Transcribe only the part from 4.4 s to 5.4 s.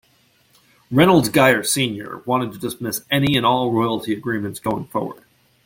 going forward.